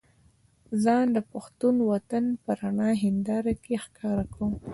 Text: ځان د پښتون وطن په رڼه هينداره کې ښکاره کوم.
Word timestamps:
ځان 0.83 1.05
د 1.15 1.17
پښتون 1.31 1.75
وطن 1.91 2.25
په 2.43 2.49
رڼه 2.59 2.89
هينداره 3.01 3.53
کې 3.63 3.75
ښکاره 3.83 4.25
کوم. 4.33 4.53